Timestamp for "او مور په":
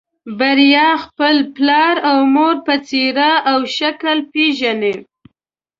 2.09-2.75